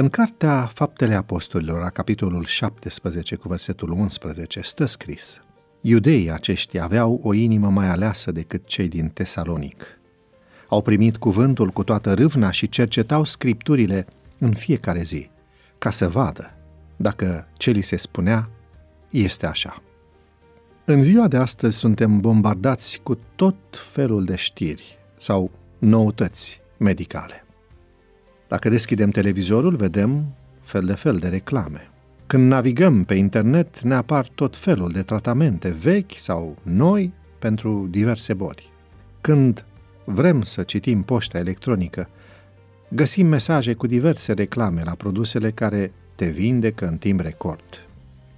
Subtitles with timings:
[0.00, 5.40] În cartea Faptele Apostolilor, la capitolul 17 cu versetul 11, stă scris
[5.80, 9.84] Iudeii aceștia aveau o inimă mai aleasă decât cei din Tesalonic.
[10.68, 14.06] Au primit cuvântul cu toată râvna și cercetau scripturile
[14.38, 15.30] în fiecare zi,
[15.78, 16.54] ca să vadă
[16.96, 18.50] dacă ce li se spunea
[19.10, 19.82] este așa.
[20.84, 27.44] În ziua de astăzi suntem bombardați cu tot felul de știri sau noutăți medicale.
[28.50, 30.24] Dacă deschidem televizorul, vedem
[30.60, 31.88] fel de fel de reclame.
[32.26, 38.34] Când navigăm pe internet, ne apar tot felul de tratamente vechi sau noi pentru diverse
[38.34, 38.70] boli.
[39.20, 39.64] Când
[40.04, 42.08] vrem să citim poșta electronică,
[42.88, 47.88] găsim mesaje cu diverse reclame la produsele care te vindecă în timp record.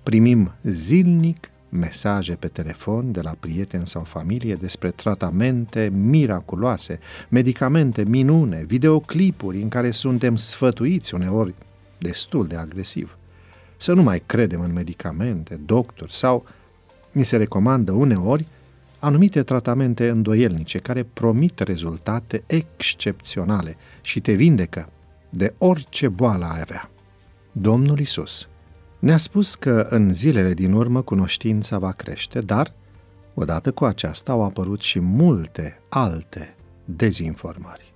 [0.03, 6.99] Primim zilnic mesaje pe telefon de la prieteni sau familie despre tratamente miraculoase,
[7.29, 11.55] medicamente minune, videoclipuri în care suntem sfătuiți uneori
[11.99, 13.19] destul de agresiv.
[13.77, 16.45] Să nu mai credem în medicamente, doctori sau
[17.13, 18.47] ni se recomandă uneori
[18.99, 24.89] anumite tratamente îndoielnice care promit rezultate excepționale și te vindecă
[25.29, 26.91] de orice boală ai avea.
[27.53, 28.49] Domnul Isus
[29.03, 32.73] ne-a spus că în zilele din urmă cunoștința va crește, dar
[33.35, 37.95] odată cu aceasta au apărut și multe alte dezinformări.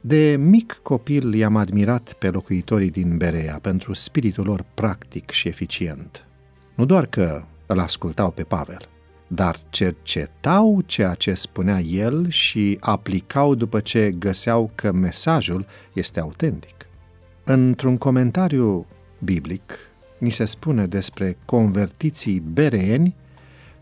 [0.00, 6.26] De mic copil i-am admirat pe locuitorii din Berea pentru spiritul lor practic și eficient.
[6.74, 8.88] Nu doar că îl ascultau pe Pavel,
[9.26, 16.86] dar cercetau ceea ce spunea el și aplicau după ce găseau că mesajul este autentic.
[17.44, 18.86] Într-un comentariu
[19.18, 19.78] biblic,
[20.18, 23.14] ni se spune despre convertiții bereeni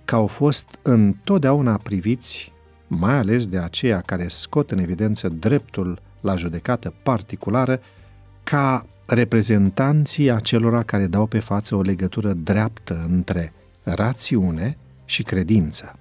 [0.04, 2.52] că au fost întotdeauna priviți,
[2.86, 7.80] mai ales de aceia care scot în evidență dreptul la judecată particulară,
[8.44, 13.52] ca reprezentanții acelora care dau pe față o legătură dreaptă între
[13.82, 15.98] rațiune și credință,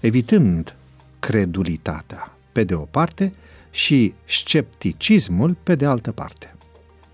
[0.00, 0.74] evitând
[1.18, 3.32] credulitatea pe de o parte
[3.70, 6.55] și scepticismul pe de altă parte.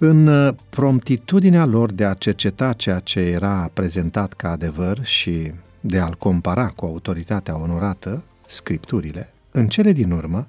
[0.04, 5.98] În uh, promptitudinea lor de a cerceta ceea ce era prezentat ca adevăr și de
[5.98, 10.46] a-l compara cu autoritatea onorată, scripturile, în cele din urmă,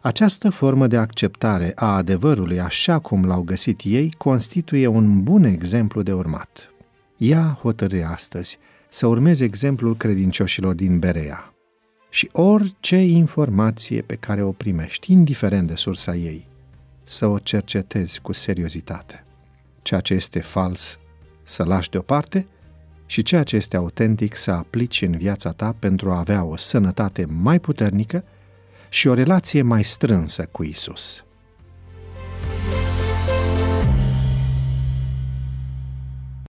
[0.00, 6.02] această formă de acceptare a adevărului așa cum l-au găsit ei constituie un bun exemplu
[6.02, 6.70] de urmat.
[7.16, 8.58] Ia hotărâre astăzi
[8.88, 11.54] să urmezi exemplul credincioșilor din Berea
[12.10, 16.46] și orice informație pe care o primești, indiferent de sursa ei,
[17.08, 19.22] să o cercetezi cu seriozitate.
[19.82, 20.98] Ceea ce este fals
[21.42, 22.46] să lași deoparte
[23.06, 27.24] și ceea ce este autentic să aplici în viața ta pentru a avea o sănătate
[27.24, 28.24] mai puternică
[28.88, 31.25] și o relație mai strânsă cu Isus.